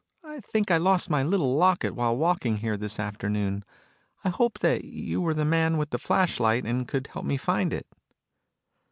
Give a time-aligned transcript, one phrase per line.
[0.23, 3.63] I think I lost my little locket while walking here this afternoon.
[4.23, 7.71] I hoped that you were the man with the flashlight and could help me find
[7.71, 7.85] it."